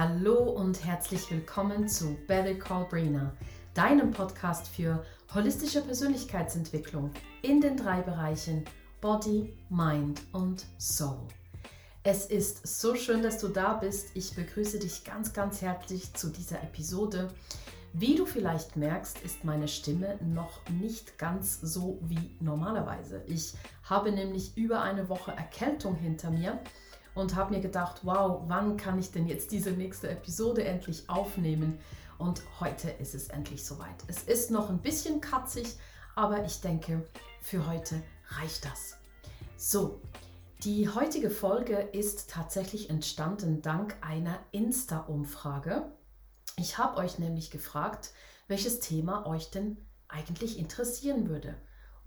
Hallo 0.00 0.52
und 0.52 0.84
herzlich 0.84 1.28
willkommen 1.28 1.88
zu 1.88 2.16
Better 2.28 2.54
Call 2.54 2.84
Brina, 2.84 3.32
deinem 3.74 4.12
Podcast 4.12 4.68
für 4.68 5.04
holistische 5.34 5.82
Persönlichkeitsentwicklung 5.82 7.10
in 7.42 7.60
den 7.60 7.76
drei 7.76 8.02
Bereichen 8.02 8.64
Body, 9.00 9.52
Mind 9.68 10.22
und 10.30 10.64
Soul. 10.78 11.26
Es 12.04 12.26
ist 12.26 12.64
so 12.64 12.94
schön, 12.94 13.24
dass 13.24 13.40
du 13.40 13.48
da 13.48 13.72
bist. 13.72 14.10
Ich 14.14 14.36
begrüße 14.36 14.78
dich 14.78 15.02
ganz, 15.02 15.32
ganz 15.32 15.62
herzlich 15.62 16.14
zu 16.14 16.28
dieser 16.28 16.62
Episode. 16.62 17.26
Wie 17.92 18.14
du 18.14 18.24
vielleicht 18.24 18.76
merkst, 18.76 19.20
ist 19.24 19.42
meine 19.42 19.66
Stimme 19.66 20.16
noch 20.22 20.60
nicht 20.70 21.18
ganz 21.18 21.60
so 21.60 21.98
wie 22.02 22.36
normalerweise. 22.38 23.24
Ich 23.26 23.54
habe 23.82 24.12
nämlich 24.12 24.56
über 24.56 24.80
eine 24.80 25.08
Woche 25.08 25.32
Erkältung 25.32 25.96
hinter 25.96 26.30
mir 26.30 26.60
und 27.18 27.34
habe 27.34 27.54
mir 27.54 27.60
gedacht, 27.60 28.00
wow, 28.04 28.42
wann 28.46 28.76
kann 28.76 28.98
ich 28.98 29.10
denn 29.10 29.26
jetzt 29.26 29.50
diese 29.50 29.72
nächste 29.72 30.08
Episode 30.08 30.64
endlich 30.64 31.08
aufnehmen? 31.08 31.78
Und 32.16 32.42
heute 32.60 32.90
ist 32.90 33.14
es 33.14 33.28
endlich 33.28 33.64
soweit. 33.64 33.96
Es 34.06 34.22
ist 34.22 34.50
noch 34.50 34.70
ein 34.70 34.78
bisschen 34.78 35.20
katzig, 35.20 35.76
aber 36.14 36.44
ich 36.44 36.60
denke, 36.60 37.04
für 37.40 37.66
heute 37.66 38.02
reicht 38.28 38.64
das. 38.64 38.96
So, 39.56 40.00
die 40.62 40.88
heutige 40.88 41.30
Folge 41.30 41.76
ist 41.76 42.30
tatsächlich 42.30 42.90
entstanden 42.90 43.62
dank 43.62 43.96
einer 44.00 44.38
Insta-Umfrage. 44.52 45.92
Ich 46.56 46.78
habe 46.78 46.98
euch 46.98 47.18
nämlich 47.18 47.50
gefragt, 47.50 48.12
welches 48.46 48.80
Thema 48.80 49.26
euch 49.26 49.50
denn 49.50 49.76
eigentlich 50.08 50.58
interessieren 50.58 51.28
würde 51.28 51.54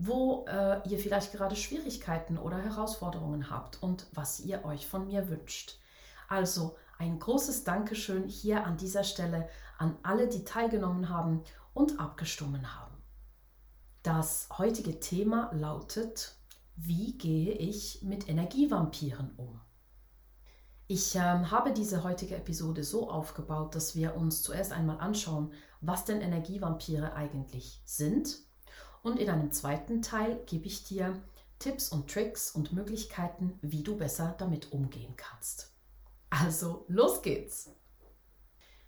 wo 0.03 0.45
äh, 0.47 0.81
ihr 0.89 0.97
vielleicht 0.97 1.31
gerade 1.31 1.55
Schwierigkeiten 1.55 2.39
oder 2.39 2.57
Herausforderungen 2.57 3.51
habt 3.51 3.83
und 3.83 4.07
was 4.13 4.39
ihr 4.39 4.65
euch 4.65 4.87
von 4.87 5.05
mir 5.05 5.29
wünscht. 5.29 5.77
Also 6.27 6.75
ein 6.97 7.19
großes 7.19 7.65
Dankeschön 7.65 8.27
hier 8.27 8.65
an 8.65 8.77
dieser 8.77 9.03
Stelle 9.03 9.47
an 9.77 9.95
alle, 10.01 10.27
die 10.27 10.43
teilgenommen 10.43 11.09
haben 11.09 11.43
und 11.75 11.99
abgestimmt 11.99 12.75
haben. 12.75 12.95
Das 14.01 14.49
heutige 14.57 14.99
Thema 14.99 15.51
lautet, 15.53 16.35
wie 16.75 17.15
gehe 17.19 17.53
ich 17.53 18.01
mit 18.01 18.27
Energievampiren 18.27 19.35
um? 19.37 19.61
Ich 20.87 21.15
ähm, 21.15 21.51
habe 21.51 21.73
diese 21.73 22.03
heutige 22.03 22.37
Episode 22.37 22.83
so 22.83 23.07
aufgebaut, 23.07 23.75
dass 23.75 23.95
wir 23.95 24.15
uns 24.15 24.41
zuerst 24.41 24.71
einmal 24.71 24.99
anschauen, 24.99 25.53
was 25.79 26.05
denn 26.05 26.21
Energievampire 26.21 27.13
eigentlich 27.13 27.83
sind 27.85 28.50
und 29.03 29.19
in 29.19 29.29
einem 29.29 29.51
zweiten 29.51 30.01
Teil 30.01 30.39
gebe 30.45 30.67
ich 30.67 30.83
dir 30.83 31.21
Tipps 31.59 31.89
und 31.89 32.09
Tricks 32.09 32.51
und 32.51 32.73
Möglichkeiten, 32.73 33.57
wie 33.61 33.83
du 33.83 33.97
besser 33.97 34.35
damit 34.37 34.71
umgehen 34.71 35.15
kannst. 35.15 35.71
Also, 36.29 36.85
los 36.87 37.21
geht's! 37.21 37.69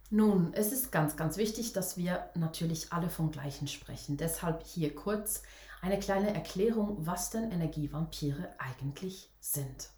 Nun, 0.09 0.53
es 0.53 0.71
ist 0.71 0.91
ganz, 0.91 1.15
ganz 1.15 1.37
wichtig, 1.37 1.73
dass 1.73 1.97
wir 1.97 2.29
natürlich 2.35 2.93
alle 2.93 3.09
vom 3.09 3.31
Gleichen 3.31 3.67
sprechen. 3.67 4.15
Deshalb 4.15 4.63
hier 4.63 4.95
kurz 4.95 5.41
eine 5.81 5.99
kleine 5.99 6.33
Erklärung, 6.33 6.97
was 6.99 7.31
denn 7.31 7.51
Energievampire 7.51 8.49
eigentlich 8.59 9.29
sind. 9.39 9.89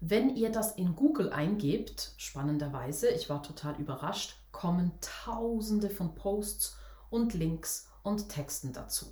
Wenn 0.00 0.34
ihr 0.34 0.50
das 0.50 0.76
in 0.76 0.96
Google 0.96 1.30
eingebt, 1.30 2.14
spannenderweise, 2.16 3.10
ich 3.10 3.28
war 3.28 3.42
total 3.42 3.78
überrascht, 3.78 4.36
kommen 4.50 4.92
tausende 5.00 5.90
von 5.90 6.14
Posts 6.14 6.76
und 7.10 7.34
Links 7.34 7.89
und 8.02 8.28
Texten 8.28 8.72
dazu. 8.72 9.06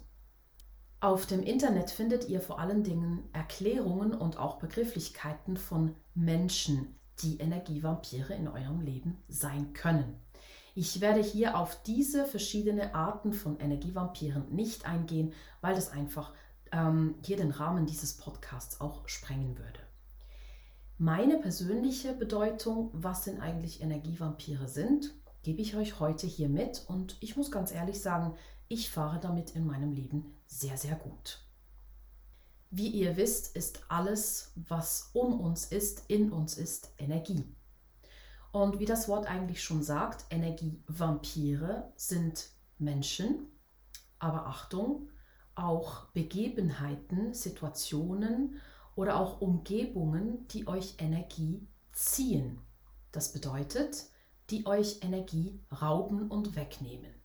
Auf 1.01 1.27
dem 1.27 1.43
Internet 1.43 1.91
findet 1.91 2.29
ihr 2.29 2.41
vor 2.41 2.59
allen 2.59 2.83
Dingen 2.83 3.29
Erklärungen 3.33 4.13
und 4.13 4.37
auch 4.37 4.59
Begrifflichkeiten 4.59 5.57
von 5.57 5.95
Menschen, 6.15 6.97
die 7.23 7.39
Energievampire 7.39 8.35
in 8.35 8.49
eurem 8.49 8.81
Leben 8.81 9.17
sein 9.29 9.73
können. 9.75 10.21
Ich 10.75 11.01
werde 11.01 11.21
hier 11.21 11.57
auf 11.57 11.83
diese 11.83 12.25
verschiedenen 12.25 12.95
Arten 12.95 13.33
von 13.33 13.59
Energievampiren 13.59 14.53
nicht 14.55 14.87
eingehen, 14.87 15.33
weil 15.61 15.75
das 15.75 15.91
einfach 15.91 16.33
ähm, 16.73 17.17
hier 17.23 17.37
den 17.37 17.51
Rahmen 17.51 17.87
dieses 17.87 18.17
Podcasts 18.17 18.81
auch 18.81 19.07
sprengen 19.09 19.59
würde. 19.59 19.81
Meine 20.99 21.39
persönliche 21.39 22.13
Bedeutung, 22.13 22.91
was 22.93 23.23
denn 23.23 23.41
eigentlich 23.41 23.81
Energievampire 23.81 24.69
sind, 24.69 25.15
gebe 25.43 25.63
ich 25.63 25.77
euch 25.77 26.01
heute 26.01 26.27
hier 26.27 26.49
mit 26.49 26.85
und 26.89 27.17
ich 27.21 27.37
muss 27.37 27.51
ganz 27.51 27.73
ehrlich 27.73 28.01
sagen, 28.01 28.35
ich 28.69 28.91
fahre 28.91 29.19
damit 29.19 29.51
in 29.53 29.67
meinem 29.67 29.93
Leben 29.93 30.35
sehr, 30.47 30.77
sehr 30.77 30.95
gut. 30.95 31.45
Wie 32.71 32.89
ihr 32.89 33.17
wisst, 33.17 33.57
ist 33.57 33.83
alles, 33.89 34.53
was 34.55 35.11
um 35.15 35.41
uns 35.41 35.67
ist, 35.67 36.05
in 36.09 36.31
uns 36.31 36.59
ist, 36.59 36.93
Energie. 36.99 37.45
Und 38.53 38.79
wie 38.79 38.85
das 38.85 39.09
Wort 39.09 39.27
eigentlich 39.27 39.63
schon 39.63 39.83
sagt, 39.83 40.27
Energievampire 40.31 41.93
sind 41.97 42.51
Menschen, 42.79 43.47
aber 44.19 44.47
Achtung, 44.47 45.09
auch 45.55 46.07
Begebenheiten, 46.13 47.33
Situationen 47.35 48.61
oder 48.97 49.17
auch 49.17 49.41
Umgebungen, 49.41 50.47
die 50.49 50.67
euch 50.67 50.97
Energie 50.99 51.67
ziehen. 51.93 52.61
Das 53.13 53.33
bedeutet, 53.33 54.07
die 54.51 54.67
euch 54.67 55.03
Energie 55.03 55.61
rauben 55.81 56.31
und 56.31 56.55
wegnehmen. 56.55 57.18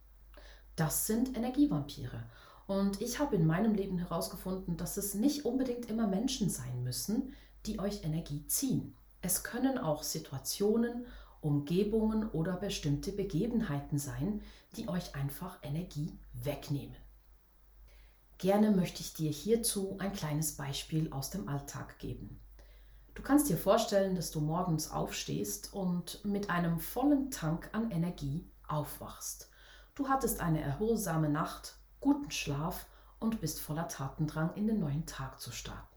Das 0.75 1.07
sind 1.07 1.37
Energievampire. 1.37 2.23
Und 2.65 3.01
ich 3.01 3.19
habe 3.19 3.35
in 3.35 3.45
meinem 3.45 3.75
Leben 3.75 3.97
herausgefunden, 3.97 4.77
dass 4.77 4.97
es 4.97 5.13
nicht 5.13 5.45
unbedingt 5.45 5.89
immer 5.89 6.07
Menschen 6.07 6.49
sein 6.49 6.83
müssen, 6.83 7.33
die 7.65 7.79
euch 7.79 8.03
Energie 8.03 8.45
ziehen. 8.47 8.95
Es 9.21 9.43
können 9.43 9.77
auch 9.77 10.03
Situationen, 10.03 11.05
Umgebungen 11.41 12.29
oder 12.29 12.55
bestimmte 12.55 13.11
Begebenheiten 13.11 13.99
sein, 13.99 14.41
die 14.75 14.87
euch 14.87 15.13
einfach 15.13 15.59
Energie 15.61 16.17
wegnehmen. 16.33 16.95
Gerne 18.37 18.71
möchte 18.71 19.01
ich 19.01 19.13
dir 19.13 19.31
hierzu 19.31 19.97
ein 19.99 20.13
kleines 20.13 20.53
Beispiel 20.55 21.11
aus 21.11 21.29
dem 21.29 21.47
Alltag 21.47 21.99
geben. 21.99 22.39
Du 23.13 23.21
kannst 23.21 23.49
dir 23.49 23.57
vorstellen, 23.57 24.15
dass 24.15 24.31
du 24.31 24.41
morgens 24.41 24.89
aufstehst 24.89 25.73
und 25.73 26.23
mit 26.25 26.49
einem 26.49 26.79
vollen 26.79 27.29
Tank 27.29 27.69
an 27.73 27.91
Energie 27.91 28.49
aufwachst. 28.67 29.49
Du 29.95 30.09
hattest 30.09 30.39
eine 30.39 30.59
erholsame 30.59 31.29
Nacht, 31.29 31.75
guten 31.99 32.31
Schlaf 32.31 32.87
und 33.19 33.41
bist 33.41 33.59
voller 33.59 33.87
Tatendrang 33.87 34.55
in 34.55 34.65
den 34.65 34.79
neuen 34.79 35.05
Tag 35.05 35.39
zu 35.39 35.51
starten. 35.51 35.95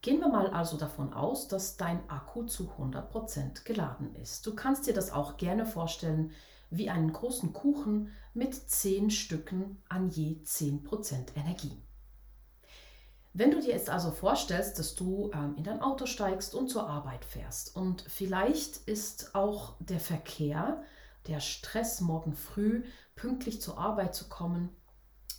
Gehen 0.00 0.20
wir 0.20 0.28
mal 0.28 0.50
also 0.50 0.76
davon 0.76 1.12
aus, 1.12 1.48
dass 1.48 1.76
dein 1.76 2.08
Akku 2.08 2.44
zu 2.44 2.70
100% 2.78 3.64
geladen 3.64 4.14
ist. 4.14 4.46
Du 4.46 4.54
kannst 4.54 4.86
dir 4.86 4.94
das 4.94 5.10
auch 5.10 5.38
gerne 5.38 5.66
vorstellen 5.66 6.30
wie 6.70 6.88
einen 6.88 7.12
großen 7.12 7.52
Kuchen 7.52 8.12
mit 8.32 8.54
10 8.54 9.10
Stücken 9.10 9.82
an 9.88 10.08
je 10.10 10.36
10% 10.44 11.34
Energie. 11.34 11.82
Wenn 13.32 13.50
du 13.50 13.60
dir 13.60 13.72
jetzt 13.72 13.90
also 13.90 14.12
vorstellst, 14.12 14.78
dass 14.78 14.94
du 14.94 15.32
ähm, 15.34 15.56
in 15.56 15.64
dein 15.64 15.82
Auto 15.82 16.06
steigst 16.06 16.54
und 16.54 16.68
zur 16.68 16.88
Arbeit 16.88 17.24
fährst 17.24 17.74
und 17.74 18.02
vielleicht 18.02 18.76
ist 18.88 19.34
auch 19.34 19.74
der 19.80 20.00
Verkehr 20.00 20.84
der 21.28 21.40
Stress, 21.40 22.00
morgen 22.00 22.34
früh 22.34 22.84
pünktlich 23.14 23.60
zur 23.60 23.78
Arbeit 23.78 24.14
zu 24.14 24.28
kommen, 24.28 24.70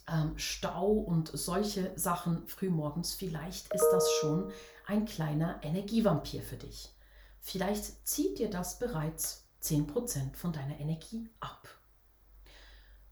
ähm, 0.07 0.37
Stau 0.37 0.91
und 0.91 1.29
solche 1.33 1.91
Sachen 1.97 2.47
frühmorgens, 2.47 3.13
vielleicht 3.13 3.73
ist 3.73 3.87
das 3.91 4.09
schon 4.19 4.51
ein 4.87 5.05
kleiner 5.05 5.59
Energievampir 5.63 6.41
für 6.41 6.57
dich. 6.57 6.93
Vielleicht 7.39 8.07
zieht 8.07 8.39
dir 8.39 8.49
das 8.49 8.79
bereits 8.79 9.47
10% 9.61 10.35
von 10.35 10.53
deiner 10.53 10.79
Energie 10.79 11.29
ab. 11.39 11.67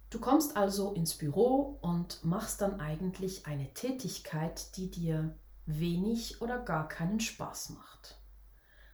Du 0.09 0.19
kommst 0.19 0.56
also 0.56 0.94
ins 0.94 1.15
Büro 1.15 1.80
und 1.81 2.23
machst 2.23 2.62
dann 2.62 2.80
eigentlich 2.80 3.45
eine 3.45 3.73
Tätigkeit, 3.73 4.77
die 4.77 4.89
dir 4.89 5.38
wenig 5.65 6.41
oder 6.41 6.59
gar 6.59 6.88
keinen 6.88 7.19
Spaß 7.19 7.71
macht. 7.71 8.18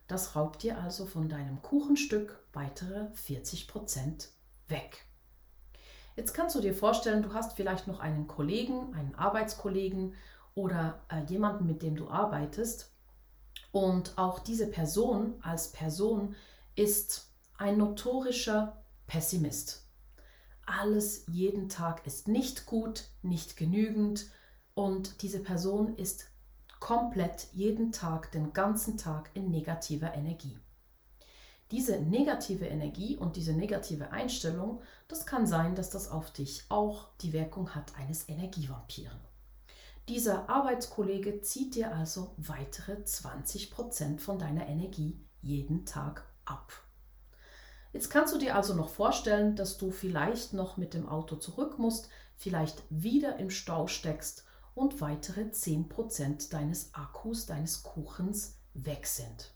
Das 0.08 0.36
raubt 0.36 0.64
dir 0.64 0.78
also 0.80 1.06
von 1.06 1.30
deinem 1.30 1.62
Kuchenstück 1.62 2.40
weitere 2.52 3.12
40 3.14 3.68
Prozent 3.68 4.30
weg. 4.68 5.06
Jetzt 6.16 6.34
kannst 6.34 6.56
du 6.56 6.62
dir 6.62 6.76
vorstellen, 6.76 7.24
du 7.24 7.34
hast 7.34 7.54
vielleicht 7.54 7.88
noch 7.88 8.00
einen 8.00 8.28
Kollegen, 8.28 8.94
einen 8.94 9.16
Arbeitskollegen 9.16 10.14
oder 10.54 11.02
äh, 11.10 11.24
jemanden, 11.32 11.66
mit 11.66 11.82
dem 11.82 11.96
du 11.96 12.10
arbeitest. 12.10 12.92
Und 13.72 14.18
auch 14.18 14.40
diese 14.40 14.68
Person 14.68 15.36
als 15.42 15.72
Person 15.72 16.36
ist 16.76 17.32
ein 17.58 17.78
notorischer 17.78 18.84
Pessimist. 19.08 19.88
Alles 20.66 21.26
jeden 21.28 21.70
Tag 21.70 22.06
ist 22.06 22.28
nicht 22.28 22.66
gut, 22.66 23.06
nicht 23.22 23.58
genügend 23.58 24.28
und 24.76 25.22
diese 25.22 25.40
Person 25.40 25.96
ist 25.96 26.30
komplett 26.84 27.48
jeden 27.54 27.94
Tag, 27.94 28.34
den 28.34 28.52
ganzen 28.52 28.98
Tag 28.98 29.30
in 29.36 29.50
negativer 29.50 30.14
Energie. 30.16 30.60
Diese 31.72 32.02
negative 32.02 32.66
Energie 32.66 33.16
und 33.16 33.38
diese 33.38 33.54
negative 33.54 34.12
Einstellung, 34.12 34.82
das 35.08 35.26
kann 35.26 35.48
sein, 35.48 35.76
dass 35.76 35.92
das 35.92 36.12
auf 36.12 36.34
dich 36.34 36.66
auch 36.68 37.08
die 37.22 37.32
Wirkung 37.32 37.74
hat 37.74 37.96
eines 37.98 38.28
Energievampiren. 38.28 39.18
Dieser 40.10 40.50
Arbeitskollege 40.50 41.40
zieht 41.40 41.76
dir 41.76 41.96
also 41.96 42.34
weitere 42.36 42.96
20% 42.96 44.20
von 44.20 44.38
deiner 44.38 44.68
Energie 44.68 45.26
jeden 45.40 45.86
Tag 45.86 46.28
ab. 46.44 46.74
Jetzt 47.94 48.10
kannst 48.10 48.34
du 48.34 48.38
dir 48.38 48.58
also 48.58 48.74
noch 48.74 48.90
vorstellen, 48.90 49.56
dass 49.56 49.78
du 49.78 49.90
vielleicht 49.90 50.52
noch 50.52 50.76
mit 50.76 50.94
dem 50.94 51.08
Auto 51.08 51.38
zurück 51.38 51.80
musst, 51.80 52.10
vielleicht 52.36 52.84
wieder 52.90 53.38
im 53.38 53.50
Stau 53.50 53.88
steckst 53.88 54.44
und 54.76 55.02
weitere 55.02 55.42
10% 55.42 56.52
deines 56.52 56.94
Akkus, 56.94 57.46
deines 57.46 57.84
Kuchens 57.84 58.58
weg 58.74 59.06
sind. 59.08 59.52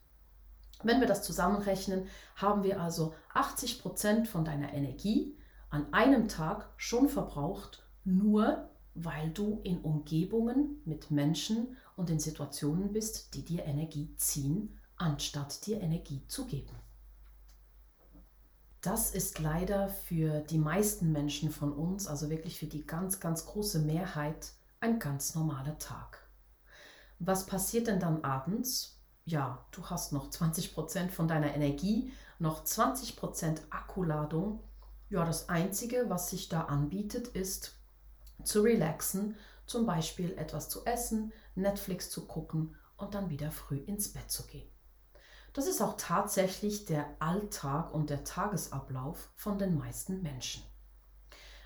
Wenn 0.84 1.00
wir 1.00 1.08
das 1.08 1.24
zusammenrechnen, 1.24 2.08
haben 2.36 2.64
wir 2.64 2.82
also 2.82 3.16
80% 3.34 4.26
von 4.26 4.46
deiner 4.46 4.74
Energie 4.74 5.36
an 5.70 5.92
einem 5.92 6.28
Tag 6.28 6.70
schon 6.78 7.10
verbraucht, 7.10 7.84
nur 8.04 8.70
weil 8.94 9.30
du 9.32 9.60
in 9.64 9.82
Umgebungen 9.82 10.82
mit 10.86 11.12
Menschen 11.12 11.78
und 11.96 12.10
in 12.10 12.20
Situationen 12.20 12.94
bist, 12.94 13.34
die 13.34 13.44
dir 13.44 13.66
Energie 13.66 14.14
ziehen, 14.16 14.78
anstatt 14.98 15.66
dir 15.66 15.82
Energie 15.82 16.24
zu 16.28 16.46
geben. 16.46 16.76
Das 18.82 19.12
ist 19.12 19.40
leider 19.40 19.90
für 19.90 20.42
die 20.42 20.58
meisten 20.58 21.12
Menschen 21.12 21.52
von 21.52 21.74
uns, 21.74 22.08
also 22.08 22.30
wirklich 22.30 22.58
für 22.58 22.68
die 22.68 22.86
ganz, 22.86 23.20
ganz 23.20 23.46
große 23.46 23.80
Mehrheit, 23.80 24.54
ein 24.80 25.00
ganz 25.00 25.36
normaler 25.36 25.78
Tag. 25.78 26.28
Was 27.20 27.46
passiert 27.46 27.88
denn 27.88 28.00
dann 28.00 28.24
abends? 28.24 29.02
Ja, 29.26 29.66
du 29.72 29.86
hast 29.86 30.14
noch 30.14 30.30
20% 30.30 31.10
von 31.10 31.28
deiner 31.28 31.54
Energie, 31.54 32.12
noch 32.40 32.64
20% 32.64 33.60
Akkuladung. 33.72 34.64
Ja, 35.10 35.26
das 35.26 35.50
Einzige, 35.50 36.10
was 36.10 36.30
sich 36.30 36.50
da 36.50 36.62
anbietet, 36.66 37.30
ist 37.30 37.76
zu 38.44 38.62
relaxen, 38.62 39.36
zum 39.66 39.86
Beispiel 39.86 40.38
etwas 40.38 40.70
zu 40.70 40.86
essen, 40.86 41.34
Netflix 41.56 42.10
zu 42.10 42.26
gucken 42.28 42.76
und 42.98 43.16
dann 43.16 43.30
wieder 43.30 43.52
früh 43.52 43.78
ins 43.78 44.14
Bett 44.14 44.30
zu 44.30 44.46
gehen. 44.46 44.70
Das 45.54 45.66
ist 45.66 45.82
auch 45.82 45.96
tatsächlich 45.98 46.86
der 46.86 47.08
Alltag 47.20 47.94
und 47.94 48.12
der 48.12 48.24
Tagesablauf 48.24 49.32
von 49.36 49.58
den 49.58 49.76
meisten 49.76 50.22
Menschen. 50.22 50.64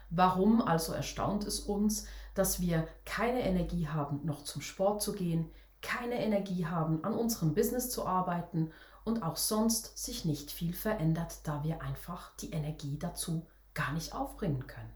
Warum 0.10 0.62
also 0.62 0.94
erstaunt 0.94 1.46
es 1.46 1.60
uns, 1.60 2.06
dass 2.34 2.62
wir 2.62 2.88
keine 3.06 3.42
Energie 3.42 3.88
haben, 3.88 4.26
noch 4.26 4.44
zum 4.44 4.62
Sport 4.62 5.02
zu 5.02 5.14
gehen, 5.14 5.52
keine 5.82 6.24
Energie 6.24 6.66
haben, 6.66 7.04
an 7.04 7.14
unserem 7.14 7.54
Business 7.54 7.90
zu 7.90 8.06
arbeiten 8.06 8.72
und 9.04 9.24
auch 9.24 9.38
sonst 9.38 9.98
sich 9.98 10.26
nicht 10.26 10.52
viel 10.52 10.74
verändert, 10.74 11.40
da 11.44 11.64
wir 11.64 11.82
einfach 11.82 12.36
die 12.38 12.52
Energie 12.52 12.98
dazu 13.00 13.48
gar 13.74 13.94
nicht 13.94 14.14
aufbringen 14.14 14.68
können. 14.68 14.92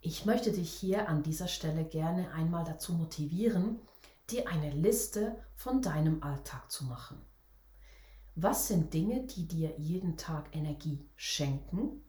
Ich 0.00 0.24
möchte 0.24 0.52
dich 0.52 0.72
hier 0.72 1.08
an 1.08 1.22
dieser 1.22 1.48
Stelle 1.48 1.84
gerne 1.84 2.30
einmal 2.32 2.64
dazu 2.64 2.92
motivieren, 2.92 3.80
dir 4.30 4.48
eine 4.48 4.70
Liste 4.70 5.42
von 5.54 5.82
deinem 5.82 6.22
Alltag 6.22 6.70
zu 6.70 6.84
machen. 6.84 7.20
Was 8.34 8.68
sind 8.68 8.94
Dinge, 8.94 9.26
die 9.26 9.48
dir 9.48 9.74
jeden 9.78 10.16
Tag 10.16 10.54
Energie 10.54 11.08
schenken? 11.16 12.04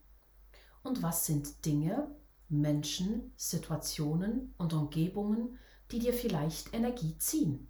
Und 0.82 1.02
was 1.02 1.26
sind 1.26 1.64
Dinge, 1.66 2.14
Menschen, 2.50 3.32
Situationen 3.36 4.54
und 4.58 4.72
Umgebungen, 4.72 5.58
die 5.90 5.98
dir 5.98 6.12
vielleicht 6.12 6.74
Energie 6.74 7.16
ziehen? 7.18 7.68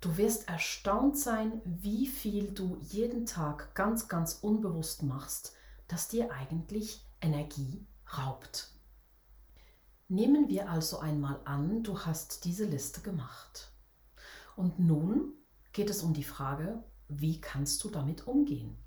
Du 0.00 0.16
wirst 0.16 0.48
erstaunt 0.48 1.18
sein, 1.18 1.60
wie 1.64 2.06
viel 2.06 2.52
du 2.52 2.78
jeden 2.80 3.26
Tag 3.26 3.74
ganz, 3.74 4.08
ganz 4.08 4.38
unbewusst 4.42 5.02
machst, 5.02 5.54
das 5.88 6.08
dir 6.08 6.32
eigentlich 6.32 7.04
Energie 7.20 7.86
raubt. 8.16 8.72
Nehmen 10.08 10.48
wir 10.48 10.70
also 10.70 11.00
einmal 11.00 11.40
an, 11.44 11.82
du 11.82 11.98
hast 12.00 12.44
diese 12.44 12.64
Liste 12.64 13.00
gemacht. 13.00 13.72
Und 14.56 14.78
nun 14.78 15.34
geht 15.72 15.90
es 15.90 16.02
um 16.02 16.14
die 16.14 16.24
Frage, 16.24 16.82
wie 17.08 17.40
kannst 17.40 17.82
du 17.84 17.90
damit 17.90 18.26
umgehen? 18.26 18.78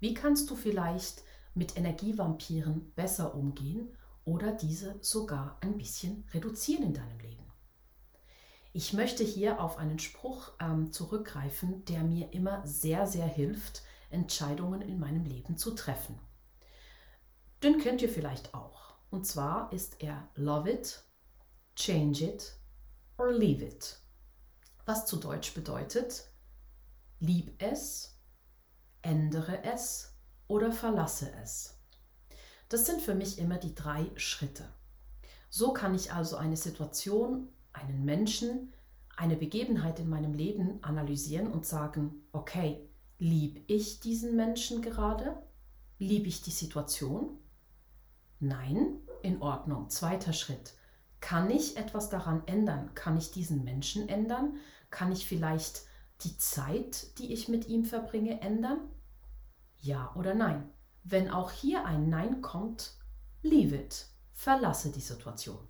Wie 0.00 0.14
kannst 0.14 0.48
du 0.50 0.54
vielleicht 0.54 1.22
mit 1.54 1.76
Energievampiren 1.76 2.92
besser 2.92 3.34
umgehen 3.34 3.88
oder 4.28 4.52
diese 4.52 4.98
sogar 5.00 5.56
ein 5.62 5.78
bisschen 5.78 6.24
reduzieren 6.34 6.82
in 6.84 6.94
deinem 6.94 7.18
Leben? 7.20 7.44
Ich 8.74 8.92
möchte 8.92 9.24
hier 9.24 9.58
auf 9.58 9.78
einen 9.78 9.98
Spruch 9.98 10.52
ähm, 10.60 10.92
zurückgreifen, 10.92 11.86
der 11.86 12.02
mir 12.02 12.30
immer 12.34 12.64
sehr, 12.66 13.06
sehr 13.06 13.26
hilft, 13.26 13.82
Entscheidungen 14.10 14.82
in 14.82 14.98
meinem 14.98 15.24
Leben 15.24 15.56
zu 15.56 15.70
treffen. 15.70 16.18
Den 17.62 17.78
kennt 17.78 18.02
ihr 18.02 18.10
vielleicht 18.10 18.54
auch. 18.54 18.92
Und 19.10 19.26
zwar 19.26 19.72
ist 19.72 20.02
er 20.02 20.28
Love 20.34 20.70
it, 20.70 21.02
Change 21.74 22.24
it 22.26 22.54
or 23.16 23.32
Leave 23.32 23.64
it. 23.64 23.98
Was 24.84 25.06
zu 25.06 25.16
Deutsch 25.16 25.54
bedeutet, 25.54 26.30
Lieb 27.18 27.60
es, 27.62 28.20
ändere 29.00 29.64
es 29.64 30.14
oder 30.48 30.70
verlasse 30.70 31.32
es. 31.42 31.77
Das 32.68 32.84
sind 32.84 33.00
für 33.00 33.14
mich 33.14 33.38
immer 33.38 33.56
die 33.56 33.74
drei 33.74 34.06
Schritte. 34.16 34.64
So 35.48 35.72
kann 35.72 35.94
ich 35.94 36.12
also 36.12 36.36
eine 36.36 36.56
Situation, 36.56 37.48
einen 37.72 38.04
Menschen, 38.04 38.72
eine 39.16 39.36
Begebenheit 39.36 39.98
in 39.98 40.08
meinem 40.08 40.34
Leben 40.34 40.78
analysieren 40.82 41.50
und 41.50 41.64
sagen, 41.64 42.22
okay, 42.32 42.86
lieb 43.18 43.64
ich 43.66 44.00
diesen 44.00 44.36
Menschen 44.36 44.82
gerade? 44.82 45.42
Lieb 45.98 46.26
ich 46.26 46.42
die 46.42 46.50
Situation? 46.50 47.38
Nein, 48.38 48.98
in 49.22 49.42
Ordnung. 49.42 49.88
Zweiter 49.88 50.32
Schritt. 50.32 50.74
Kann 51.20 51.50
ich 51.50 51.76
etwas 51.76 52.10
daran 52.10 52.46
ändern? 52.46 52.94
Kann 52.94 53.16
ich 53.16 53.32
diesen 53.32 53.64
Menschen 53.64 54.08
ändern? 54.08 54.56
Kann 54.90 55.10
ich 55.10 55.26
vielleicht 55.26 55.82
die 56.22 56.36
Zeit, 56.36 57.18
die 57.18 57.32
ich 57.32 57.48
mit 57.48 57.66
ihm 57.68 57.84
verbringe, 57.84 58.40
ändern? 58.40 58.78
Ja 59.80 60.14
oder 60.14 60.34
nein? 60.34 60.68
Wenn 61.04 61.30
auch 61.30 61.50
hier 61.50 61.84
ein 61.84 62.08
Nein 62.08 62.42
kommt, 62.42 62.92
leave 63.42 63.76
it, 63.76 64.06
verlasse 64.32 64.90
die 64.90 65.00
Situation. 65.00 65.66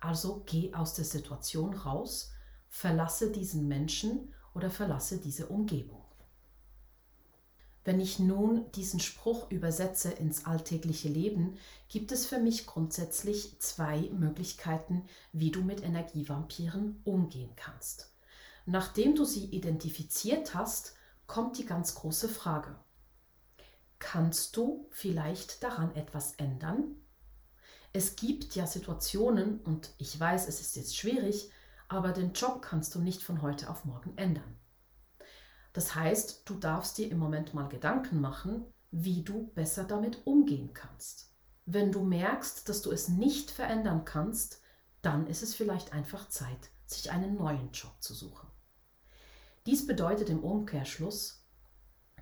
Also 0.00 0.42
geh 0.46 0.74
aus 0.74 0.94
der 0.94 1.04
Situation 1.04 1.74
raus, 1.74 2.32
verlasse 2.68 3.32
diesen 3.32 3.66
Menschen 3.66 4.32
oder 4.54 4.70
verlasse 4.70 5.18
diese 5.18 5.46
Umgebung. 5.46 6.04
Wenn 7.84 8.00
ich 8.00 8.18
nun 8.18 8.70
diesen 8.72 9.00
Spruch 9.00 9.50
übersetze 9.50 10.10
ins 10.10 10.44
alltägliche 10.44 11.08
Leben, 11.08 11.56
gibt 11.88 12.12
es 12.12 12.26
für 12.26 12.38
mich 12.38 12.66
grundsätzlich 12.66 13.58
zwei 13.60 14.10
Möglichkeiten, 14.12 15.04
wie 15.32 15.50
du 15.50 15.62
mit 15.62 15.82
Energievampiren 15.82 17.00
umgehen 17.04 17.52
kannst. 17.56 18.12
Nachdem 18.66 19.14
du 19.14 19.24
sie 19.24 19.46
identifiziert 19.46 20.54
hast, 20.54 20.96
kommt 21.26 21.56
die 21.56 21.64
ganz 21.64 21.94
große 21.94 22.28
Frage. 22.28 22.76
Kannst 23.98 24.56
du 24.56 24.86
vielleicht 24.90 25.62
daran 25.62 25.94
etwas 25.94 26.34
ändern? 26.36 26.96
Es 27.92 28.16
gibt 28.16 28.54
ja 28.54 28.66
Situationen, 28.66 29.60
und 29.60 29.94
ich 29.98 30.18
weiß, 30.18 30.46
es 30.46 30.60
ist 30.60 30.76
jetzt 30.76 30.96
schwierig, 30.96 31.50
aber 31.88 32.12
den 32.12 32.32
Job 32.32 32.62
kannst 32.62 32.94
du 32.94 33.00
nicht 33.00 33.22
von 33.22 33.42
heute 33.42 33.70
auf 33.70 33.84
morgen 33.84 34.16
ändern. 34.16 34.58
Das 35.72 35.94
heißt, 35.94 36.42
du 36.44 36.54
darfst 36.54 36.98
dir 36.98 37.10
im 37.10 37.18
Moment 37.18 37.54
mal 37.54 37.68
Gedanken 37.68 38.20
machen, 38.20 38.64
wie 38.90 39.22
du 39.22 39.48
besser 39.54 39.84
damit 39.84 40.26
umgehen 40.26 40.72
kannst. 40.74 41.32
Wenn 41.66 41.92
du 41.92 42.02
merkst, 42.02 42.68
dass 42.68 42.82
du 42.82 42.90
es 42.90 43.08
nicht 43.08 43.50
verändern 43.50 44.04
kannst, 44.04 44.62
dann 45.02 45.26
ist 45.26 45.42
es 45.42 45.54
vielleicht 45.54 45.92
einfach 45.92 46.28
Zeit, 46.28 46.70
sich 46.86 47.10
einen 47.10 47.36
neuen 47.36 47.70
Job 47.72 47.94
zu 48.00 48.14
suchen. 48.14 48.48
Dies 49.66 49.86
bedeutet 49.86 50.30
im 50.30 50.42
Umkehrschluss, 50.42 51.37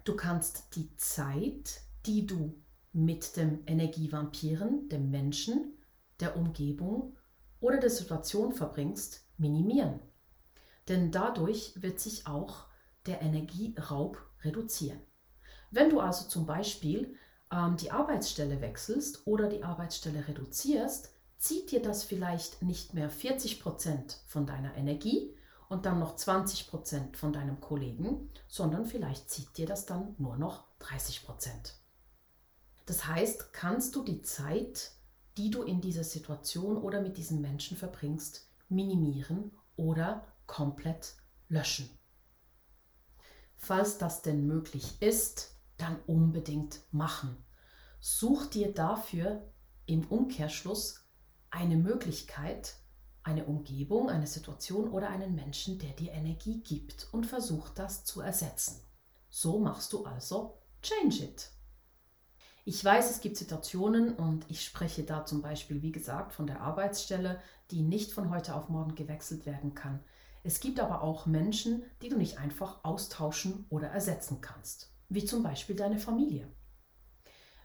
du 0.07 0.15
kannst 0.15 0.77
die 0.77 0.97
Zeit, 0.97 1.81
die 2.07 2.27
du 2.27 2.55
mit 2.93 3.37
dem 3.37 3.63
Energievampiren, 3.67 4.89
dem 4.89 5.11
Menschen, 5.11 5.77
der 6.21 6.37
Umgebung 6.37 7.17
oder 7.61 7.79
der 7.79 7.91
Situation 7.91 8.53
verbringst, 8.53 9.27
minimieren. 9.37 10.01
Denn 10.89 11.11
dadurch 11.11 11.75
wird 11.83 12.01
sich 12.01 12.27
auch 12.27 12.67
der 13.05 13.21
Energieraub 13.21 14.19
reduzieren. 14.43 15.01
Wenn 15.71 15.91
du 15.91 16.01
also 16.01 16.27
zum 16.29 16.47
Beispiel 16.47 17.17
ähm, 17.53 17.77
die 17.77 17.91
Arbeitsstelle 17.91 18.61
wechselst 18.61 19.27
oder 19.27 19.49
die 19.49 19.63
Arbeitsstelle 19.63 20.27
reduzierst, 20.27 21.13
zieht 21.39 21.71
dir 21.71 21.83
das 21.83 22.05
vielleicht 22.05 22.63
nicht 22.63 22.95
mehr 22.95 23.11
40 23.11 23.61
Prozent 23.61 24.23
von 24.27 24.47
deiner 24.47 24.75
Energie, 24.77 25.36
und 25.69 25.87
dann 25.87 25.99
noch 25.99 26.17
20 26.17 26.69
Prozent 26.69 27.17
von 27.17 27.33
deinem 27.33 27.61
Kollegen, 27.61 28.31
sondern 28.49 28.85
vielleicht 28.85 29.31
zieht 29.31 29.57
dir 29.57 29.67
das 29.67 29.87
dann 29.87 30.15
nur 30.19 30.37
noch 30.37 30.65
30 30.79 31.25
Prozent. 31.25 31.75
Das 32.87 33.07
heißt, 33.07 33.53
kannst 33.53 33.97
du 33.97 34.05
die 34.05 34.23
Zeit, 34.23 34.93
die 35.37 35.51
du 35.51 35.63
in 35.63 35.81
dieser 35.81 36.05
Situation 36.05 36.77
oder 36.77 37.01
mit 37.01 37.17
diesen 37.17 37.41
Menschen 37.41 37.77
verbringst, 37.77 38.49
minimieren 38.69 39.53
oder 39.77 40.27
komplett 40.47 41.17
löschen. 41.49 41.91
Falls 43.57 43.99
das 43.99 44.23
denn 44.23 44.47
möglich 44.47 45.01
ist, 45.01 45.57
dann 45.77 45.99
unbedingt 46.07 46.81
machen. 46.93 47.37
Such 48.01 48.47
dir 48.47 48.73
dafür 48.73 49.53
im 49.87 50.07
Umkehrschluss 50.07 51.07
eine 51.51 51.77
Möglichkeit, 51.77 52.77
eine 53.27 53.45
Umgebung, 53.45 54.09
eine 54.09 54.27
Situation 54.27 54.89
oder 54.89 55.11
einen 55.11 55.35
Menschen, 55.35 55.81
der 55.81 55.91
dir 55.91 56.13
Energie 56.13 56.63
gibt 56.63 57.09
und 57.11 57.27
versuch 57.27 57.69
das 57.71 58.05
zu 58.05 58.21
ersetzen. 58.21 58.81
So 59.29 59.59
machst 59.59 59.93
du 59.93 60.05
also 60.05 60.59
Change 60.81 61.25
It. 61.25 61.51
Ich 62.65 62.85
weiß, 62.85 63.11
es 63.11 63.21
gibt 63.21 63.37
Situationen 63.37 64.15
und 64.15 64.49
ich 64.49 64.65
spreche 64.65 65.03
da 65.03 65.25
zum 65.25 65.43
Beispiel, 65.43 65.83
wie 65.83 65.91
gesagt, 65.91 66.33
von 66.33 66.47
der 66.47 66.61
Arbeitsstelle, 66.61 67.41
die 67.73 67.83
nicht 67.83 68.13
von 68.13 68.31
heute 68.31 68.55
auf 68.55 68.69
morgen 68.69 68.95
gewechselt 68.95 69.45
werden 69.45 69.75
kann. 69.75 70.05
Es 70.45 70.61
gibt 70.61 70.79
aber 70.79 71.03
auch 71.03 71.27
Menschen, 71.27 71.83
die 72.03 72.09
du 72.09 72.17
nicht 72.17 72.39
einfach 72.39 72.85
austauschen 72.85 73.67
oder 73.71 73.89
ersetzen 73.89 74.41
kannst, 74.41 74.93
wie 75.09 75.25
zum 75.25 75.43
Beispiel 75.43 75.75
deine 75.75 75.99
Familie. 75.99 76.49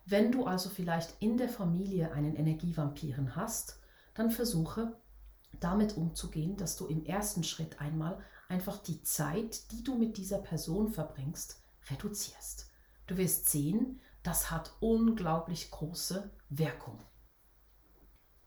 Wenn 0.08 0.32
du 0.32 0.46
also 0.46 0.70
vielleicht 0.70 1.22
in 1.22 1.38
der 1.38 1.50
Familie 1.50 2.14
einen 2.14 2.36
Energievampiren 2.36 3.36
hast, 3.36 3.80
dann 4.16 4.32
versuche 4.32 5.00
damit 5.60 5.98
umzugehen, 5.98 6.58
dass 6.58 6.76
du 6.76 6.88
im 6.88 7.06
ersten 7.06 7.44
Schritt 7.44 7.80
einmal 7.80 8.20
einfach 8.50 8.78
die 8.78 9.02
Zeit, 9.04 9.72
die 9.72 9.84
du 9.84 9.98
mit 9.98 10.18
dieser 10.18 10.40
Person 10.40 10.90
verbringst, 10.90 11.62
reduzierst. 11.90 12.70
Du 13.08 13.18
wirst 13.18 13.50
sehen, 13.50 14.02
das 14.24 14.52
hat 14.52 14.74
unglaublich 14.80 15.72
große 15.72 16.32
Wirkung. 16.50 17.00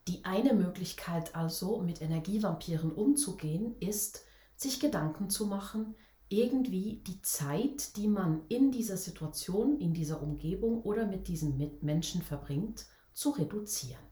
Die 0.07 0.25
eine 0.25 0.53
Möglichkeit 0.53 1.35
also, 1.35 1.81
mit 1.81 2.03
Energievampiren 2.03 2.93
umzugehen, 2.93 3.77
ist, 3.81 4.25
sich 4.57 4.79
Gedanken 4.79 5.31
zu 5.31 5.47
machen, 5.47 5.95
irgendwie 6.29 7.03
die 7.07 7.23
Zeit, 7.23 7.97
die 7.97 8.09
man 8.09 8.47
in 8.49 8.71
dieser 8.71 8.97
Situation, 8.97 9.79
in 9.79 9.95
dieser 9.95 10.23
Umgebung 10.23 10.83
oder 10.83 11.07
mit 11.07 11.29
diesen 11.29 11.79
Menschen 11.81 12.23
verbringt, 12.23 12.87
zu 13.13 13.31
reduzieren. 13.31 14.03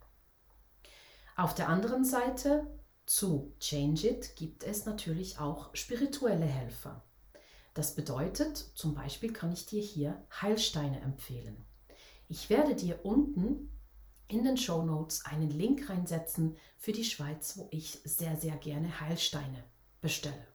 Auf 1.37 1.54
der 1.54 1.68
anderen 1.68 2.04
Seite, 2.04 2.66
zu 3.12 3.54
Change 3.61 4.09
It, 4.09 4.37
gibt 4.37 4.64
es 4.64 4.87
natürlich 4.87 5.38
auch 5.38 5.69
spirituelle 5.75 6.47
Helfer. 6.47 7.04
Das 7.75 7.95
bedeutet, 7.95 8.57
zum 8.75 8.95
Beispiel 8.95 9.35
kann 9.35 9.52
ich 9.52 9.66
dir 9.66 9.83
hier 9.83 10.26
Heilsteine 10.40 10.99
empfehlen. 11.02 11.62
Ich 12.28 12.49
werde 12.49 12.75
dir 12.75 13.04
unten 13.04 13.71
in 14.28 14.45
den 14.45 14.57
Show 14.57 14.83
Notes 14.83 15.26
einen 15.26 15.50
Link 15.50 15.90
reinsetzen 15.90 16.57
für 16.78 16.92
die 16.92 17.04
Schweiz, 17.04 17.59
wo 17.59 17.69
ich 17.71 18.00
sehr, 18.02 18.38
sehr 18.38 18.57
gerne 18.57 19.00
Heilsteine 19.00 19.62
bestelle. 20.00 20.49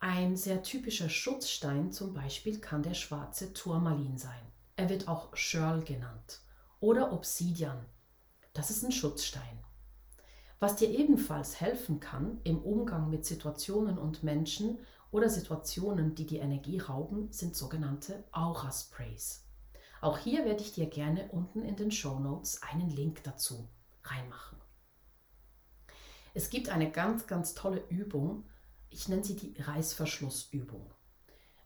Ein 0.00 0.36
sehr 0.36 0.60
typischer 0.64 1.08
Schutzstein 1.08 1.92
zum 1.92 2.14
Beispiel 2.14 2.58
kann 2.58 2.82
der 2.82 2.94
schwarze 2.94 3.52
Turmalin 3.52 4.18
sein. 4.18 4.52
Er 4.74 4.88
wird 4.88 5.06
auch 5.06 5.36
Shirl 5.36 5.84
genannt 5.84 6.40
oder 6.80 7.12
Obsidian. 7.12 7.86
Das 8.54 8.70
ist 8.70 8.82
ein 8.84 8.92
Schutzstein. 8.92 9.63
Was 10.60 10.76
dir 10.76 10.88
ebenfalls 10.88 11.60
helfen 11.60 12.00
kann 12.00 12.40
im 12.44 12.62
Umgang 12.62 13.10
mit 13.10 13.24
Situationen 13.24 13.98
und 13.98 14.22
Menschen 14.22 14.78
oder 15.10 15.28
Situationen, 15.28 16.14
die 16.14 16.26
die 16.26 16.38
Energie 16.38 16.78
rauben, 16.78 17.30
sind 17.32 17.54
sogenannte 17.54 18.24
Aura-Sprays. 18.32 19.44
Auch 20.00 20.18
hier 20.18 20.44
werde 20.44 20.62
ich 20.62 20.72
dir 20.72 20.86
gerne 20.86 21.28
unten 21.30 21.62
in 21.62 21.76
den 21.76 21.90
Show 21.90 22.18
Notes 22.18 22.62
einen 22.62 22.90
Link 22.90 23.22
dazu 23.22 23.68
reinmachen. 24.02 24.58
Es 26.34 26.50
gibt 26.50 26.68
eine 26.68 26.90
ganz, 26.90 27.26
ganz 27.26 27.54
tolle 27.54 27.84
Übung. 27.88 28.44
Ich 28.90 29.08
nenne 29.08 29.22
sie 29.22 29.36
die 29.36 29.54
Reißverschlussübung. 29.60 30.92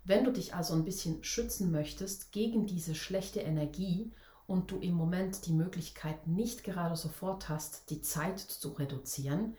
Wenn 0.05 0.25
du 0.25 0.33
dich 0.33 0.55
also 0.55 0.75
ein 0.75 0.85
bisschen 0.85 1.25
schützen 1.25 1.71
möchtest 1.71 2.33
gegen 2.33 2.67
diese 2.67 2.95
schlechte 2.95 3.41
Energie 3.41 4.13
und 4.49 4.71
du 4.71 4.79
im 4.79 4.95
Moment 4.95 5.47
die 5.47 5.53
Möglichkeit 5.53 6.27
nicht 6.27 6.65
gerade 6.65 6.97
sofort 6.97 7.49
hast, 7.51 7.91
die 7.91 8.01
Zeit 8.01 8.41
zu 8.41 8.71
reduzieren, 8.71 9.55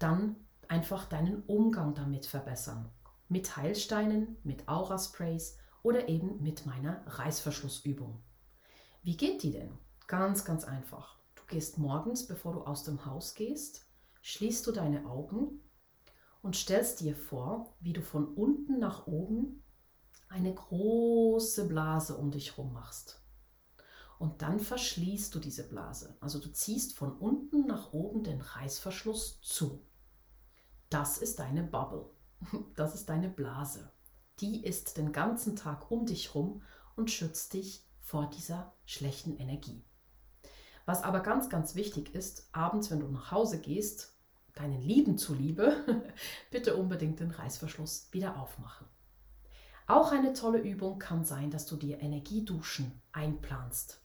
dann 0.00 0.36
einfach 0.68 1.06
deinen 1.06 1.42
Umgang 1.44 1.94
damit 1.94 2.26
verbessern 2.26 2.90
mit 3.28 3.56
Heilsteinen, 3.56 4.36
mit 4.42 4.68
Aura-Sprays 4.68 5.58
oder 5.82 6.08
eben 6.08 6.42
mit 6.42 6.66
meiner 6.66 7.02
Reißverschlussübung. 7.06 8.20
Wie 9.02 9.16
geht 9.16 9.44
die 9.44 9.52
denn? 9.52 9.78
Ganz, 10.08 10.44
ganz 10.44 10.64
einfach. 10.64 11.18
Du 11.36 11.42
gehst 11.46 11.78
morgens, 11.78 12.26
bevor 12.26 12.52
du 12.52 12.62
aus 12.62 12.82
dem 12.82 13.06
Haus 13.06 13.34
gehst, 13.34 13.86
schließt 14.22 14.66
du 14.66 14.72
deine 14.72 15.06
Augen 15.06 15.60
und 16.42 16.56
stellst 16.56 17.00
dir 17.00 17.14
vor, 17.14 17.74
wie 17.80 17.92
du 17.92 18.02
von 18.02 18.26
unten 18.34 18.80
nach 18.80 19.06
oben 19.06 19.62
eine 20.28 20.52
große 20.52 21.68
Blase 21.68 22.16
um 22.16 22.32
dich 22.32 22.50
herum 22.50 22.72
machst. 22.72 23.21
Und 24.22 24.40
dann 24.40 24.60
verschließt 24.60 25.34
du 25.34 25.40
diese 25.40 25.64
Blase. 25.64 26.14
Also 26.20 26.38
du 26.38 26.48
ziehst 26.52 26.94
von 26.94 27.10
unten 27.10 27.66
nach 27.66 27.92
oben 27.92 28.22
den 28.22 28.40
Reißverschluss 28.40 29.40
zu. 29.40 29.84
Das 30.90 31.18
ist 31.18 31.40
deine 31.40 31.64
Bubble. 31.64 32.08
Das 32.76 32.94
ist 32.94 33.08
deine 33.08 33.28
Blase. 33.28 33.90
Die 34.38 34.64
ist 34.64 34.96
den 34.96 35.10
ganzen 35.10 35.56
Tag 35.56 35.90
um 35.90 36.06
dich 36.06 36.36
rum 36.36 36.62
und 36.94 37.10
schützt 37.10 37.52
dich 37.52 37.84
vor 38.00 38.30
dieser 38.30 38.72
schlechten 38.84 39.36
Energie. 39.38 39.82
Was 40.86 41.02
aber 41.02 41.18
ganz, 41.18 41.48
ganz 41.48 41.74
wichtig 41.74 42.14
ist, 42.14 42.48
abends, 42.52 42.92
wenn 42.92 43.00
du 43.00 43.08
nach 43.08 43.32
Hause 43.32 43.58
gehst, 43.60 44.14
deinen 44.54 44.82
Lieben 44.82 45.18
zuliebe, 45.18 45.84
bitte 46.52 46.76
unbedingt 46.76 47.18
den 47.18 47.32
Reißverschluss 47.32 48.06
wieder 48.12 48.40
aufmachen. 48.40 48.86
Auch 49.88 50.12
eine 50.12 50.32
tolle 50.32 50.60
Übung 50.60 51.00
kann 51.00 51.24
sein, 51.24 51.50
dass 51.50 51.66
du 51.66 51.74
dir 51.74 52.00
Energieduschen 52.00 53.02
einplanst. 53.10 54.01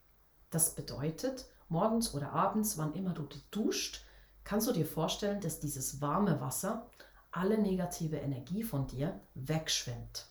Das 0.49 0.75
bedeutet, 0.75 1.45
morgens 1.67 2.13
oder 2.13 2.31
abends, 2.31 2.77
wann 2.77 2.93
immer 2.93 3.13
du 3.13 3.27
duscht, 3.51 4.05
kannst 4.43 4.67
du 4.67 4.71
dir 4.71 4.85
vorstellen, 4.85 5.41
dass 5.41 5.59
dieses 5.59 5.99
warme 6.01 6.39
Wasser 6.39 6.89
alle 7.31 7.57
negative 7.57 8.17
Energie 8.17 8.63
von 8.63 8.87
dir 8.87 9.19
wegschwimmt. 9.35 10.27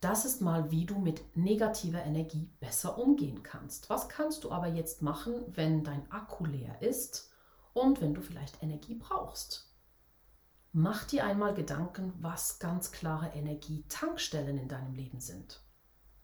Das 0.00 0.24
ist 0.24 0.40
mal, 0.40 0.70
wie 0.70 0.86
du 0.86 0.98
mit 1.00 1.36
negativer 1.36 2.04
Energie 2.04 2.48
besser 2.60 2.98
umgehen 2.98 3.42
kannst. 3.42 3.90
Was 3.90 4.08
kannst 4.08 4.44
du 4.44 4.52
aber 4.52 4.68
jetzt 4.68 5.02
machen, 5.02 5.34
wenn 5.48 5.82
dein 5.82 6.08
Akku 6.12 6.44
leer 6.44 6.80
ist 6.80 7.32
und 7.72 8.00
wenn 8.00 8.14
du 8.14 8.22
vielleicht 8.22 8.62
Energie 8.62 8.94
brauchst? 8.94 9.74
Mach 10.72 11.04
dir 11.04 11.24
einmal 11.24 11.54
Gedanken, 11.54 12.12
was 12.20 12.60
ganz 12.60 12.92
klare 12.92 13.30
Energietankstellen 13.30 14.58
in 14.58 14.68
deinem 14.68 14.94
Leben 14.94 15.18
sind. 15.18 15.60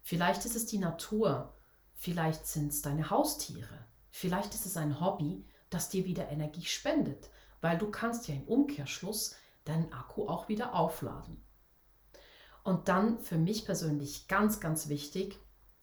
Vielleicht 0.02 0.44
ist 0.44 0.54
es 0.54 0.66
die 0.66 0.78
Natur, 0.78 1.53
vielleicht 1.94 2.46
sind 2.46 2.72
es 2.72 2.82
deine 2.82 3.10
Haustiere, 3.10 3.86
vielleicht 4.10 4.54
ist 4.54 4.66
es 4.66 4.76
ein 4.76 5.00
Hobby, 5.00 5.44
das 5.70 5.88
dir 5.88 6.04
wieder 6.04 6.28
Energie 6.30 6.64
spendet, 6.64 7.30
weil 7.60 7.78
du 7.78 7.90
kannst 7.90 8.28
ja 8.28 8.34
im 8.34 8.44
Umkehrschluss 8.44 9.36
deinen 9.64 9.92
Akku 9.92 10.28
auch 10.28 10.48
wieder 10.48 10.74
aufladen. 10.74 11.42
Und 12.62 12.88
dann 12.88 13.18
für 13.18 13.36
mich 13.36 13.64
persönlich 13.64 14.28
ganz, 14.28 14.60
ganz 14.60 14.88
wichtig, 14.88 15.38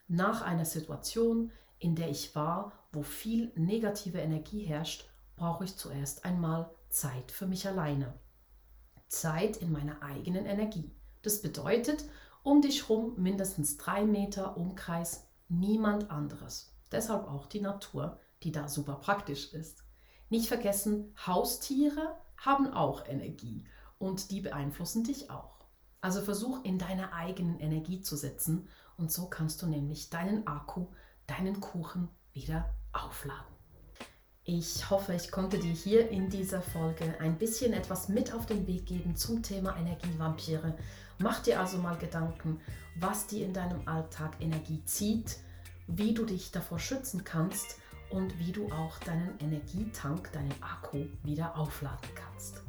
nach 0.07 0.41
einer 0.41 0.65
Situation, 0.65 1.51
in 1.79 1.95
der 1.95 2.09
ich 2.09 2.35
war, 2.35 2.73
wo 2.91 3.01
viel 3.01 3.51
negative 3.55 4.19
Energie 4.19 4.63
herrscht, 4.63 5.09
brauche 5.35 5.63
ich 5.63 5.77
zuerst 5.77 6.25
einmal 6.25 6.69
Zeit 6.89 7.31
für 7.31 7.47
mich 7.47 7.67
alleine. 7.67 8.19
Zeit 9.07 9.57
in 9.57 9.71
meiner 9.71 10.01
eigenen 10.01 10.45
Energie. 10.45 10.91
Das 11.21 11.41
bedeutet, 11.41 12.05
um 12.43 12.61
dich 12.61 12.89
rum 12.89 13.13
mindestens 13.17 13.77
drei 13.77 14.03
Meter 14.03 14.57
Umkreis 14.57 15.27
niemand 15.51 16.09
anderes. 16.09 16.73
Deshalb 16.91 17.27
auch 17.27 17.45
die 17.45 17.61
Natur, 17.61 18.19
die 18.43 18.51
da 18.51 18.67
super 18.67 18.95
praktisch 18.95 19.53
ist. 19.53 19.83
Nicht 20.29 20.47
vergessen, 20.47 21.13
Haustiere 21.25 22.17
haben 22.37 22.73
auch 22.73 23.05
Energie 23.05 23.65
und 23.99 24.31
die 24.31 24.41
beeinflussen 24.41 25.03
dich 25.03 25.29
auch. 25.29 25.65
Also 25.99 26.21
versuch 26.21 26.63
in 26.63 26.79
deiner 26.79 27.13
eigenen 27.13 27.59
Energie 27.59 28.01
zu 28.01 28.15
sitzen 28.15 28.67
und 28.97 29.11
so 29.11 29.27
kannst 29.27 29.61
du 29.61 29.67
nämlich 29.67 30.09
deinen 30.09 30.47
Akku, 30.47 30.87
deinen 31.27 31.59
Kuchen 31.59 32.09
wieder 32.33 32.73
aufladen. 32.93 33.60
Ich 34.53 34.89
hoffe, 34.89 35.13
ich 35.13 35.31
konnte 35.31 35.57
dir 35.57 35.71
hier 35.71 36.09
in 36.09 36.29
dieser 36.29 36.61
Folge 36.61 37.15
ein 37.21 37.37
bisschen 37.37 37.71
etwas 37.71 38.09
mit 38.09 38.33
auf 38.33 38.47
den 38.47 38.67
Weg 38.67 38.85
geben 38.85 39.15
zum 39.15 39.41
Thema 39.41 39.77
Energievampire. 39.77 40.75
Mach 41.19 41.41
dir 41.41 41.57
also 41.57 41.77
mal 41.77 41.97
Gedanken, 41.97 42.59
was 42.99 43.27
dir 43.27 43.45
in 43.45 43.53
deinem 43.53 43.87
Alltag 43.87 44.33
Energie 44.41 44.83
zieht, 44.83 45.37
wie 45.87 46.13
du 46.13 46.25
dich 46.25 46.51
davor 46.51 46.79
schützen 46.79 47.23
kannst 47.23 47.77
und 48.09 48.37
wie 48.39 48.51
du 48.51 48.69
auch 48.73 48.99
deinen 48.99 49.39
Energietank, 49.39 50.33
deinen 50.33 50.53
Akku 50.61 51.05
wieder 51.23 51.57
aufladen 51.57 52.09
kannst. 52.13 52.61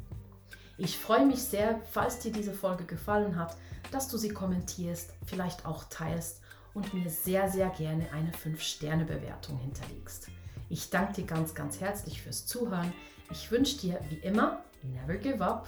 Ich 0.77 0.97
freue 0.97 1.25
mich 1.25 1.43
sehr, 1.43 1.81
falls 1.91 2.19
dir 2.19 2.31
diese 2.31 2.53
Folge 2.53 2.85
gefallen 2.85 3.35
hat, 3.35 3.57
dass 3.91 4.07
du 4.07 4.15
sie 4.15 4.29
kommentierst, 4.29 5.11
vielleicht 5.25 5.65
auch 5.65 5.83
teilst 5.89 6.39
und 6.73 6.93
mir 6.93 7.09
sehr, 7.09 7.51
sehr 7.51 7.67
gerne 7.71 8.09
eine 8.13 8.31
5-Sterne-Bewertung 8.31 9.57
hinterlegst. 9.57 10.29
Ich 10.73 10.89
danke 10.89 11.21
dir 11.21 11.25
ganz, 11.27 11.53
ganz 11.53 11.81
herzlich 11.81 12.23
fürs 12.23 12.47
Zuhören. 12.47 12.91
Ich 13.29 13.51
wünsche 13.51 13.77
dir 13.77 13.99
wie 14.09 14.15
immer, 14.15 14.63
never 14.81 15.17
give 15.17 15.39
up. 15.39 15.67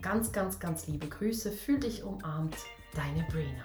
Ganz, 0.00 0.32
ganz, 0.32 0.58
ganz 0.58 0.88
liebe 0.88 1.06
Grüße. 1.06 1.52
Fühl 1.52 1.78
dich 1.78 2.02
umarmt. 2.02 2.56
Deine 2.92 3.24
Brina. 3.30 3.64